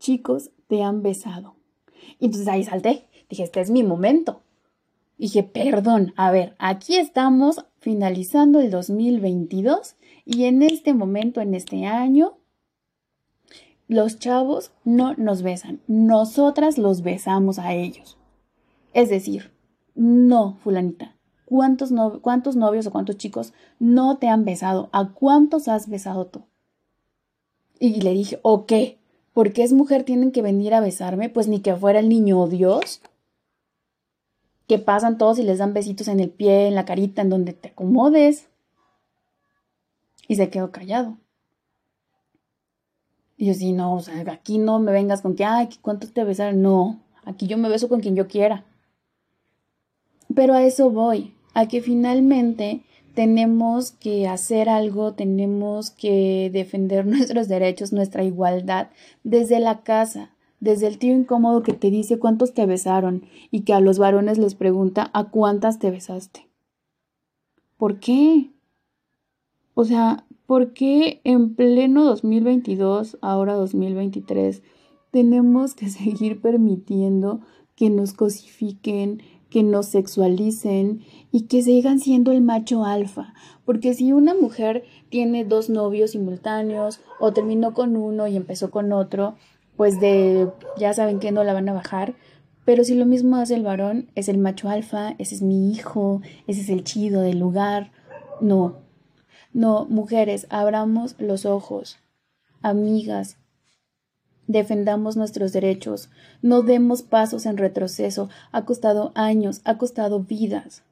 chicos 0.00 0.50
te 0.66 0.82
han 0.82 1.00
besado? 1.00 1.54
Y 2.18 2.24
entonces 2.24 2.48
ahí 2.48 2.64
salté, 2.64 3.06
dije, 3.28 3.44
este 3.44 3.60
es 3.60 3.70
mi 3.70 3.84
momento. 3.84 4.42
Dije, 5.20 5.42
perdón, 5.42 6.14
a 6.16 6.30
ver, 6.30 6.56
aquí 6.58 6.96
estamos 6.96 7.66
finalizando 7.78 8.58
el 8.58 8.70
2022 8.70 9.96
y 10.24 10.44
en 10.44 10.62
este 10.62 10.94
momento, 10.94 11.42
en 11.42 11.54
este 11.54 11.84
año, 11.84 12.38
los 13.86 14.18
chavos 14.18 14.72
no 14.82 15.12
nos 15.18 15.42
besan, 15.42 15.82
nosotras 15.86 16.78
los 16.78 17.02
besamos 17.02 17.58
a 17.58 17.74
ellos. 17.74 18.16
Es 18.94 19.10
decir, 19.10 19.52
no, 19.94 20.56
fulanita, 20.64 21.18
¿cuántos, 21.44 21.92
cuántos 22.22 22.56
novios 22.56 22.86
o 22.86 22.90
cuántos 22.90 23.18
chicos 23.18 23.52
no 23.78 24.16
te 24.16 24.28
han 24.28 24.46
besado? 24.46 24.88
¿A 24.90 25.10
cuántos 25.12 25.68
has 25.68 25.90
besado 25.90 26.28
tú? 26.28 26.44
Y 27.78 28.00
le 28.00 28.14
dije, 28.14 28.40
¿o 28.40 28.64
qué? 28.64 28.98
¿Por 29.34 29.52
qué 29.52 29.64
es 29.64 29.74
mujer 29.74 30.02
tienen 30.02 30.32
que 30.32 30.40
venir 30.40 30.72
a 30.72 30.80
besarme? 30.80 31.28
Pues 31.28 31.46
ni 31.46 31.60
que 31.60 31.76
fuera 31.76 31.98
el 31.98 32.08
niño 32.08 32.46
Dios 32.46 33.02
que 34.70 34.78
pasan 34.78 35.18
todos 35.18 35.40
y 35.40 35.42
les 35.42 35.58
dan 35.58 35.74
besitos 35.74 36.06
en 36.06 36.20
el 36.20 36.30
pie, 36.30 36.68
en 36.68 36.76
la 36.76 36.84
carita, 36.84 37.22
en 37.22 37.28
donde 37.28 37.54
te 37.54 37.70
acomodes. 37.70 38.46
Y 40.28 40.36
se 40.36 40.48
quedó 40.48 40.70
callado. 40.70 41.18
Y 43.36 43.46
yo 43.46 43.54
sí, 43.54 43.72
no, 43.72 43.96
o 43.96 44.00
sea, 44.00 44.22
aquí 44.30 44.58
no 44.58 44.78
me 44.78 44.92
vengas 44.92 45.22
con 45.22 45.34
que, 45.34 45.44
ay, 45.44 45.70
¿cuántos 45.82 46.12
te 46.12 46.22
besaron? 46.22 46.62
No, 46.62 47.02
aquí 47.24 47.48
yo 47.48 47.58
me 47.58 47.68
beso 47.68 47.88
con 47.88 47.98
quien 47.98 48.14
yo 48.14 48.28
quiera. 48.28 48.64
Pero 50.36 50.54
a 50.54 50.62
eso 50.62 50.88
voy, 50.88 51.34
a 51.52 51.66
que 51.66 51.82
finalmente 51.82 52.84
tenemos 53.16 53.90
que 53.90 54.28
hacer 54.28 54.68
algo, 54.68 55.14
tenemos 55.14 55.90
que 55.90 56.48
defender 56.52 57.06
nuestros 57.08 57.48
derechos, 57.48 57.92
nuestra 57.92 58.22
igualdad 58.22 58.90
desde 59.24 59.58
la 59.58 59.80
casa, 59.80 60.30
desde 60.60 60.86
el 60.86 60.98
tío 60.98 61.14
incómodo 61.14 61.62
que 61.62 61.72
te 61.72 61.90
dice 61.90 62.18
cuántos 62.18 62.54
te 62.54 62.66
besaron 62.66 63.24
y 63.50 63.62
que 63.62 63.72
a 63.72 63.80
los 63.80 63.98
varones 63.98 64.38
les 64.38 64.54
pregunta 64.54 65.10
a 65.14 65.30
cuántas 65.30 65.78
te 65.78 65.90
besaste. 65.90 66.46
¿Por 67.76 67.98
qué? 67.98 68.50
O 69.74 69.84
sea, 69.84 70.26
¿por 70.46 70.72
qué 70.74 71.20
en 71.24 71.54
pleno 71.54 72.04
2022, 72.04 73.18
ahora 73.22 73.54
2023, 73.54 74.62
tenemos 75.10 75.74
que 75.74 75.88
seguir 75.90 76.40
permitiendo 76.40 77.40
que 77.74 77.88
nos 77.88 78.12
cosifiquen, 78.12 79.22
que 79.48 79.62
nos 79.62 79.86
sexualicen 79.86 81.00
y 81.32 81.46
que 81.46 81.62
sigan 81.62 81.98
siendo 81.98 82.30
el 82.30 82.42
macho 82.42 82.84
alfa. 82.84 83.32
Porque 83.64 83.94
si 83.94 84.12
una 84.12 84.34
mujer 84.34 84.84
tiene 85.08 85.44
dos 85.44 85.70
novios 85.70 86.10
simultáneos 86.10 87.00
o 87.18 87.32
terminó 87.32 87.72
con 87.72 87.96
uno 87.96 88.28
y 88.28 88.36
empezó 88.36 88.70
con 88.70 88.92
otro, 88.92 89.36
pues 89.80 89.98
de, 89.98 90.50
ya 90.76 90.92
saben 90.92 91.20
que 91.20 91.32
no 91.32 91.42
la 91.42 91.54
van 91.54 91.66
a 91.70 91.72
bajar, 91.72 92.12
pero 92.66 92.84
si 92.84 92.94
lo 92.94 93.06
mismo 93.06 93.36
hace 93.36 93.54
el 93.54 93.62
varón, 93.62 94.10
es 94.14 94.28
el 94.28 94.36
macho 94.36 94.68
alfa, 94.68 95.14
ese 95.16 95.36
es 95.36 95.40
mi 95.40 95.72
hijo, 95.72 96.20
ese 96.46 96.60
es 96.60 96.68
el 96.68 96.84
chido 96.84 97.22
del 97.22 97.38
lugar. 97.38 97.90
No, 98.42 98.76
no, 99.54 99.86
mujeres, 99.86 100.46
abramos 100.50 101.14
los 101.18 101.46
ojos, 101.46 101.98
amigas, 102.60 103.38
defendamos 104.46 105.16
nuestros 105.16 105.50
derechos, 105.50 106.10
no 106.42 106.60
demos 106.60 107.00
pasos 107.00 107.46
en 107.46 107.56
retroceso, 107.56 108.28
ha 108.52 108.66
costado 108.66 109.12
años, 109.14 109.62
ha 109.64 109.78
costado 109.78 110.20
vidas. 110.20 110.82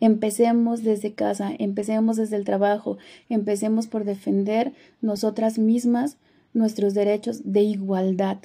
Empecemos 0.00 0.82
desde 0.82 1.14
casa, 1.14 1.52
empecemos 1.56 2.16
desde 2.16 2.34
el 2.34 2.44
trabajo, 2.44 2.98
empecemos 3.28 3.86
por 3.86 4.02
defender 4.02 4.72
nosotras 5.00 5.60
mismas 5.60 6.16
nuestros 6.52 6.94
derechos 6.94 7.42
de 7.44 7.62
igualdad 7.62 8.38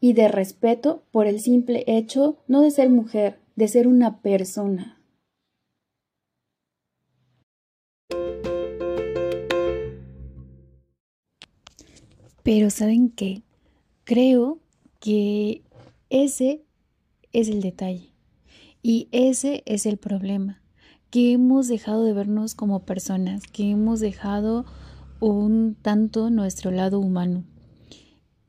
y 0.00 0.12
de 0.12 0.28
respeto 0.28 1.02
por 1.10 1.26
el 1.26 1.40
simple 1.40 1.84
hecho 1.86 2.38
no 2.46 2.62
de 2.62 2.70
ser 2.70 2.90
mujer, 2.90 3.38
de 3.56 3.68
ser 3.68 3.88
una 3.88 4.20
persona. 4.20 4.98
Pero 12.42 12.70
¿saben 12.70 13.10
qué? 13.10 13.42
Creo 14.04 14.58
que 15.00 15.62
ese 16.08 16.62
es 17.32 17.48
el 17.48 17.60
detalle 17.60 18.12
y 18.82 19.08
ese 19.12 19.62
es 19.66 19.84
el 19.84 19.98
problema, 19.98 20.62
que 21.10 21.32
hemos 21.32 21.68
dejado 21.68 22.04
de 22.04 22.14
vernos 22.14 22.54
como 22.54 22.86
personas, 22.86 23.42
que 23.52 23.70
hemos 23.70 24.00
dejado 24.00 24.64
un 25.20 25.76
tanto 25.80 26.30
nuestro 26.30 26.70
lado 26.70 27.00
humano, 27.00 27.44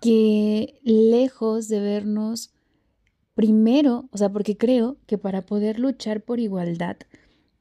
que 0.02 0.80
lejos 0.84 1.68
de 1.68 1.80
vernos 1.80 2.52
primero, 3.34 4.10
o 4.12 4.18
sea, 4.18 4.32
porque 4.32 4.58
creo 4.58 4.98
que 5.06 5.18
para 5.18 5.46
poder 5.46 5.80
luchar 5.80 6.22
por 6.22 6.40
igualdad 6.40 6.98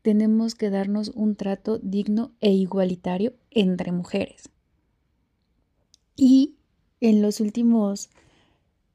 tenemos 0.02 0.54
que 0.54 0.70
darnos 0.70 1.10
un 1.14 1.36
trato 1.36 1.78
digno 1.78 2.32
e 2.40 2.52
igualitario 2.52 3.34
entre 3.50 3.92
mujeres. 3.92 4.50
Y 6.16 6.56
en 7.00 7.22
los 7.22 7.40
últimos 7.40 8.10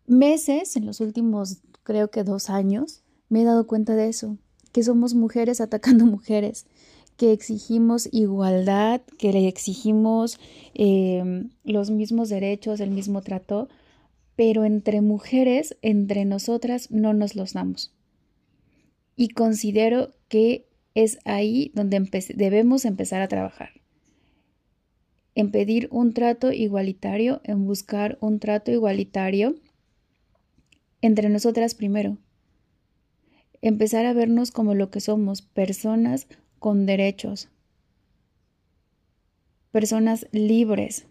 meses, 0.08 0.76
en 0.76 0.86
los 0.86 1.00
últimos 1.00 1.62
creo 1.84 2.12
que 2.12 2.24
dos 2.24 2.50
años, 2.50 3.04
me 3.30 3.42
he 3.42 3.46
dado 3.46 3.68
cuenta 3.68 3.96
de 3.96 4.10
eso, 4.10 4.38
que 4.72 4.84
somos 4.84 5.14
mujeres 5.14 5.62
atacando 5.62 6.06
mujeres, 6.08 6.66
que 7.18 7.32
exigimos 7.32 8.10
igualdad, 8.12 9.02
que 9.18 9.32
le 9.32 9.48
exigimos 9.48 10.40
em, 10.74 11.50
los 11.64 11.92
mismos 11.92 12.30
derechos, 12.30 12.80
el 12.80 12.92
mismo 12.92 13.22
trato, 13.22 13.70
pero 14.36 14.66
entre 14.66 15.02
mujeres, 15.02 15.78
entre 15.82 16.26
nosotras, 16.26 16.90
no 16.92 17.14
nos 17.14 17.36
los 17.36 17.54
damos. 17.54 17.94
Y 19.16 19.30
considero 19.30 20.12
que 20.28 20.68
es 20.96 21.20
ahí 21.26 21.72
donde 21.76 22.08
debemos 22.36 22.86
empezar 22.86 23.22
a 23.22 23.28
trabajar. 23.28 23.70
En 25.36 25.52
pedir 25.52 25.88
un 25.92 26.14
trato 26.14 26.52
igualitario, 26.52 27.42
en 27.44 27.66
buscar 27.66 28.18
un 28.22 28.40
trato 28.40 28.72
igualitario 28.72 29.56
entre 31.02 31.30
nosotras 31.30 31.76
primero. 31.76 32.18
Empezar 33.62 34.06
a 34.06 34.14
vernos 34.14 34.52
como 34.52 34.74
lo 34.74 34.90
que 34.90 35.00
somos, 35.00 35.42
personas 35.42 36.28
con 36.64 36.86
derechos, 36.86 37.50
personas 39.74 40.28
libres. 40.32 41.08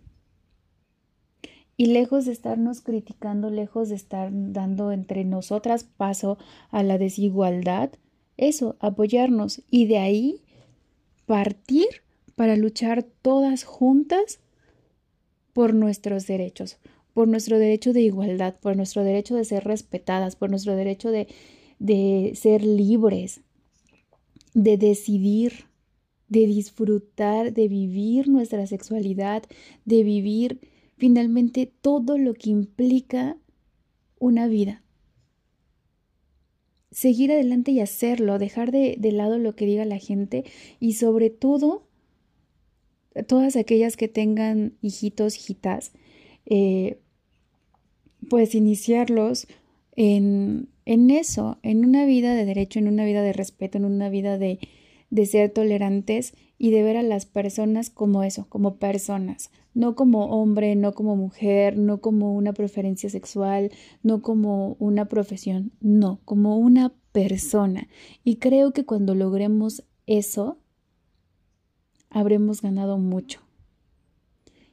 Y 1.77 1.87
lejos 1.89 2.25
de 2.25 2.33
estarnos 2.33 2.81
criticando, 2.81 3.51
lejos 3.51 3.91
de 3.91 3.97
estar 3.97 4.31
dando 4.33 4.93
entre 4.93 5.27
nosotras 5.27 5.85
paso 5.85 6.39
a 6.71 6.83
la 6.83 6.97
desigualdad, 6.97 7.91
eso, 8.39 8.77
apoyarnos 8.81 9.61
y 9.71 9.85
de 9.85 9.99
ahí 9.99 10.41
partir 11.27 11.87
para 12.35 12.57
luchar 12.57 13.03
todas 13.03 13.65
juntas 13.65 14.41
por 15.53 15.75
nuestros 15.75 16.27
derechos, 16.27 16.79
por 17.13 17.29
nuestro 17.29 17.59
derecho 17.59 17.93
de 17.93 18.01
igualdad, 18.01 18.55
por 18.59 18.75
nuestro 18.75 19.05
derecho 19.05 19.35
de 19.35 19.45
ser 19.45 19.65
respetadas, 19.65 20.35
por 20.35 20.49
nuestro 20.49 20.77
derecho 20.77 21.11
de, 21.11 21.29
de 21.79 22.33
ser 22.37 22.65
libres, 22.65 23.43
de 24.55 24.77
decidir, 24.77 25.67
de 26.29 26.47
disfrutar, 26.47 27.53
de 27.53 27.69
vivir 27.69 28.29
nuestra 28.29 28.67
sexualidad, 28.67 29.45
de 29.85 30.03
vivir 30.03 30.61
finalmente 30.97 31.67
todo 31.81 32.19
lo 32.19 32.35
que 32.35 32.51
implica 32.51 33.37
una 34.19 34.47
vida. 34.47 34.83
Seguir 36.91 37.33
adelante 37.33 37.73
y 37.73 37.81
hacerlo, 37.81 38.39
dejar 38.39 38.71
de, 38.71 38.97
lado 39.13 39.39
lo 39.39 39.57
que 39.57 39.67
diga 39.67 39.85
la 39.85 39.99
gente 39.99 40.45
y 40.79 40.95
sobre 40.95 41.31
todo 41.31 41.89
todas 43.27 43.57
aquellas 43.57 43.97
que 43.97 44.09
tengan 44.09 44.75
hijitos, 44.81 45.37
hijitas, 45.37 45.93
eh, 46.47 46.99
pues 48.29 48.55
iniciarlos 48.55 49.47
en, 49.97 50.72
en 50.85 51.11
eso, 51.11 51.59
en 51.63 51.85
una 51.85 52.05
vida 52.05 52.35
de 52.35 52.45
derecho, 52.45 52.79
en 52.79 52.89
una 52.89 53.05
vida 53.05 53.23
de 53.23 53.33
respeto, 53.33 53.79
en 53.79 53.85
una 53.85 54.09
vida 54.09 54.39
de, 54.39 54.59
de 55.11 55.27
ser 55.27 55.51
tolerantes 55.51 56.35
y 56.59 56.71
de 56.71 56.83
ver 56.83 56.97
a 56.97 57.03
las 57.03 57.27
personas 57.27 57.91
como 57.91 58.23
eso, 58.23 58.47
como 58.49 58.77
personas, 58.77 59.51
no 59.75 59.95
como 59.95 60.27
hombre, 60.27 60.77
no 60.77 60.93
como 60.93 61.17
mujer, 61.17 61.77
no 61.77 62.01
como 62.01 62.33
una 62.35 62.53
preferencia 62.53 63.11
sexual, 63.11 63.71
no 64.03 64.23
como 64.23 64.77
una 64.79 65.07
profesión, 65.07 65.73
no, 65.81 66.21
como 66.25 66.57
una 66.57 66.93
persona. 67.13 67.89
Y 68.25 68.37
creo 68.37 68.73
que 68.73 68.85
cuando 68.85 69.15
logremos 69.15 69.85
eso, 70.07 70.59
habremos 72.11 72.63
ganado 72.63 72.99
mucho. 72.99 73.41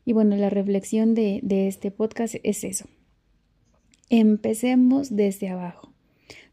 Y 0.05 0.13
bueno, 0.13 0.35
la 0.35 0.49
reflexión 0.49 1.13
de, 1.13 1.39
de 1.43 1.67
este 1.67 1.91
podcast 1.91 2.35
es 2.43 2.63
eso. 2.63 2.85
Empecemos 4.09 5.15
desde 5.15 5.49
abajo. 5.49 5.88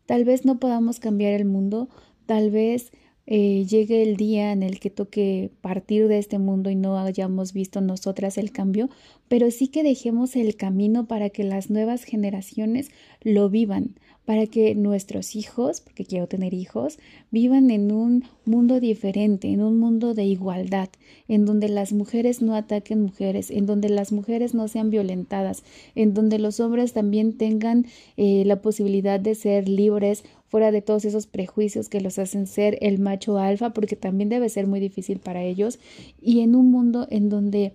Tal 0.06 0.24
vez 0.24 0.44
no 0.44 0.58
podamos 0.58 1.00
cambiar 1.00 1.32
el 1.32 1.44
mundo, 1.44 1.88
tal 2.26 2.50
vez 2.50 2.92
eh, 3.26 3.64
llegue 3.68 4.02
el 4.02 4.16
día 4.16 4.52
en 4.52 4.62
el 4.62 4.78
que 4.78 4.90
toque 4.90 5.50
partir 5.60 6.06
de 6.08 6.18
este 6.18 6.38
mundo 6.38 6.70
y 6.70 6.76
no 6.76 6.98
hayamos 6.98 7.52
visto 7.52 7.80
nosotras 7.80 8.38
el 8.38 8.52
cambio, 8.52 8.88
pero 9.28 9.50
sí 9.50 9.68
que 9.68 9.82
dejemos 9.82 10.36
el 10.36 10.56
camino 10.56 11.06
para 11.06 11.30
que 11.30 11.42
las 11.42 11.68
nuevas 11.70 12.04
generaciones 12.04 12.90
lo 13.22 13.50
vivan, 13.50 13.96
para 14.24 14.46
que 14.46 14.74
nuestros 14.74 15.36
hijos, 15.36 15.80
porque 15.80 16.04
quiero 16.04 16.26
tener 16.26 16.52
hijos, 16.52 16.98
vivan 17.30 17.70
en 17.70 17.92
un 17.92 18.24
mundo 18.44 18.80
diferente, 18.80 19.48
en 19.48 19.62
un 19.62 19.78
mundo 19.78 20.14
de 20.14 20.24
igualdad, 20.24 20.88
en 21.28 21.44
donde 21.44 21.68
las 21.68 21.92
mujeres 21.92 22.42
no 22.42 22.54
ataquen 22.54 23.02
mujeres, 23.02 23.50
en 23.50 23.66
donde 23.66 23.88
las 23.88 24.12
mujeres 24.12 24.52
no 24.52 24.66
sean 24.66 24.90
violentadas, 24.90 25.62
en 25.94 26.12
donde 26.12 26.40
los 26.40 26.58
hombres 26.58 26.92
también 26.92 27.38
tengan 27.38 27.86
eh, 28.16 28.42
la 28.44 28.60
posibilidad 28.60 29.20
de 29.20 29.36
ser 29.36 29.68
libres 29.68 30.24
fuera 30.48 30.70
de 30.70 30.82
todos 30.82 31.04
esos 31.04 31.26
prejuicios 31.26 31.88
que 31.88 32.00
los 32.00 32.18
hacen 32.18 32.46
ser 32.46 32.78
el 32.80 32.98
macho 32.98 33.38
alfa, 33.38 33.70
porque 33.70 33.96
también 33.96 34.28
debe 34.28 34.48
ser 34.48 34.66
muy 34.66 34.80
difícil 34.80 35.18
para 35.18 35.42
ellos, 35.42 35.78
y 36.20 36.40
en 36.40 36.54
un 36.54 36.70
mundo 36.70 37.06
en 37.10 37.28
donde 37.28 37.72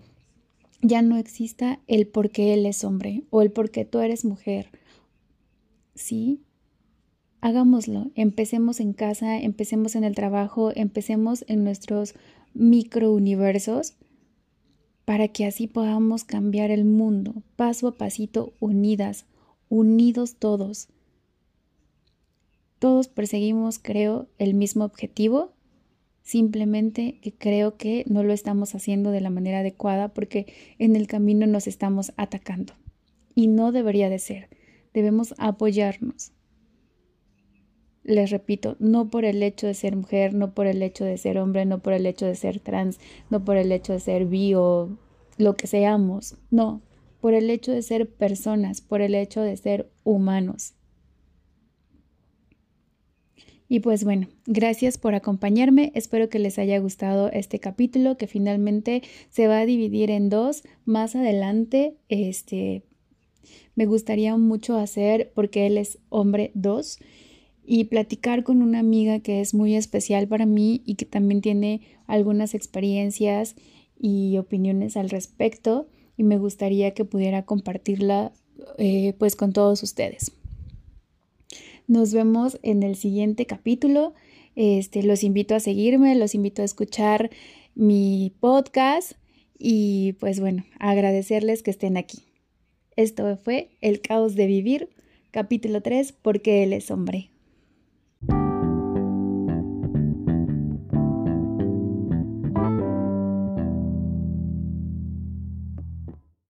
ya 0.81 1.01
no 1.01 1.17
exista 1.17 1.79
el 1.87 2.07
por 2.07 2.29
qué 2.29 2.53
él 2.53 2.65
es 2.65 2.83
hombre 2.83 3.23
o 3.29 3.41
el 3.41 3.51
por 3.51 3.69
qué 3.69 3.85
tú 3.85 3.99
eres 3.99 4.25
mujer 4.25 4.67
¿sí? 6.01 6.41
Hagámoslo, 7.41 8.11
empecemos 8.15 8.79
en 8.79 8.93
casa, 8.93 9.37
empecemos 9.37 9.95
en 9.95 10.03
el 10.03 10.15
trabajo, 10.15 10.71
empecemos 10.75 11.43
en 11.47 11.63
nuestros 11.63 12.15
microuniversos 12.53 13.93
para 15.05 15.27
que 15.27 15.45
así 15.45 15.67
podamos 15.67 16.23
cambiar 16.23 16.69
el 16.69 16.85
mundo, 16.85 17.41
paso 17.55 17.87
a 17.87 17.97
pasito, 17.97 18.53
unidas, 18.59 19.25
unidos 19.69 20.35
todos. 20.37 20.87
Todos 22.81 23.07
perseguimos, 23.07 23.77
creo, 23.77 24.27
el 24.39 24.55
mismo 24.55 24.83
objetivo, 24.83 25.53
simplemente 26.23 27.19
que 27.21 27.31
creo 27.31 27.77
que 27.77 28.03
no 28.09 28.23
lo 28.23 28.33
estamos 28.33 28.73
haciendo 28.73 29.11
de 29.11 29.21
la 29.21 29.29
manera 29.29 29.59
adecuada 29.59 30.09
porque 30.09 30.51
en 30.79 30.95
el 30.95 31.05
camino 31.05 31.45
nos 31.45 31.67
estamos 31.67 32.11
atacando. 32.17 32.73
Y 33.35 33.47
no 33.47 33.71
debería 33.71 34.09
de 34.09 34.19
ser 34.19 34.49
debemos 34.93 35.33
apoyarnos. 35.37 36.31
Les 38.03 38.31
repito, 38.31 38.75
no 38.79 39.09
por 39.09 39.25
el 39.25 39.43
hecho 39.43 39.67
de 39.67 39.73
ser 39.73 39.95
mujer, 39.95 40.33
no 40.33 40.53
por 40.53 40.65
el 40.65 40.81
hecho 40.81 41.05
de 41.05 41.17
ser 41.17 41.37
hombre, 41.37 41.65
no 41.65 41.79
por 41.79 41.93
el 41.93 42.05
hecho 42.05 42.25
de 42.25 42.35
ser 42.35 42.59
trans, 42.59 42.99
no 43.29 43.45
por 43.45 43.57
el 43.57 43.71
hecho 43.71 43.93
de 43.93 43.99
ser 43.99 44.25
bi 44.25 44.55
o 44.55 44.97
lo 45.37 45.55
que 45.55 45.67
seamos, 45.67 46.35
no, 46.49 46.81
por 47.19 47.35
el 47.35 47.49
hecho 47.49 47.71
de 47.71 47.83
ser 47.83 48.09
personas, 48.09 48.81
por 48.81 49.01
el 49.01 49.13
hecho 49.13 49.41
de 49.41 49.55
ser 49.55 49.91
humanos. 50.03 50.73
Y 53.71 53.79
pues 53.79 54.03
bueno, 54.03 54.27
gracias 54.45 54.97
por 54.97 55.15
acompañarme. 55.15 55.93
Espero 55.95 56.27
que 56.27 56.39
les 56.39 56.59
haya 56.59 56.77
gustado 56.79 57.31
este 57.31 57.59
capítulo 57.59 58.17
que 58.17 58.27
finalmente 58.27 59.01
se 59.29 59.47
va 59.47 59.59
a 59.59 59.65
dividir 59.65 60.11
en 60.11 60.29
dos. 60.29 60.63
Más 60.83 61.15
adelante, 61.15 61.95
este, 62.09 62.83
me 63.75 63.85
gustaría 63.85 64.35
mucho 64.35 64.75
hacer 64.75 65.31
porque 65.33 65.67
él 65.67 65.77
es 65.77 65.99
hombre 66.09 66.51
2 66.53 66.99
y 67.65 67.85
platicar 67.85 68.43
con 68.43 68.61
una 68.61 68.79
amiga 68.79 69.21
que 69.21 69.39
es 69.39 69.53
muy 69.53 69.75
especial 69.75 70.27
para 70.27 70.45
mí 70.45 70.81
y 70.85 70.95
que 70.95 71.05
también 71.05 71.39
tiene 71.39 71.79
algunas 72.07 72.55
experiencias 72.55 73.55
y 73.97 74.37
opiniones 74.37 74.97
al 74.97 75.09
respecto 75.09 75.87
y 76.17 76.23
me 76.23 76.37
gustaría 76.37 76.93
que 76.93 77.05
pudiera 77.05 77.45
compartirla 77.45 78.33
eh, 78.77 79.13
pues 79.17 79.37
con 79.37 79.53
todos 79.53 79.81
ustedes. 79.81 80.33
Nos 81.91 82.13
vemos 82.13 82.57
en 82.63 82.83
el 82.83 82.95
siguiente 82.95 83.45
capítulo. 83.45 84.13
Este, 84.55 85.03
los 85.03 85.25
invito 85.25 85.55
a 85.55 85.59
seguirme, 85.59 86.15
los 86.15 86.35
invito 86.35 86.61
a 86.61 86.65
escuchar 86.65 87.31
mi 87.75 88.31
podcast 88.39 89.11
y 89.59 90.13
pues 90.13 90.39
bueno, 90.39 90.63
agradecerles 90.79 91.63
que 91.63 91.71
estén 91.71 91.97
aquí. 91.97 92.19
Esto 92.95 93.35
fue 93.35 93.71
El 93.81 93.99
caos 93.99 94.35
de 94.35 94.47
vivir, 94.47 94.87
capítulo 95.31 95.81
3, 95.81 96.13
porque 96.13 96.63
él 96.63 96.71
es 96.71 96.91
hombre. 96.91 97.30